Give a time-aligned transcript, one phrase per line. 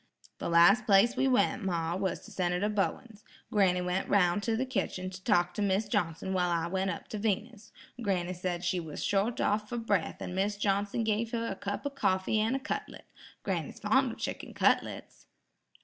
[0.39, 3.23] "The last place we went, ma, was to Senator Bowens.
[3.51, 7.07] Granny went roun' to the kitchen to talk to Mis' Johnson while I went up
[7.09, 7.71] to Venus.
[8.01, 11.85] Granny said she was short off for breath and Mis' Johnson gave her a cup
[11.85, 13.05] of coffee and a cutlet.
[13.43, 15.27] Granny's fond of chicken cutlets."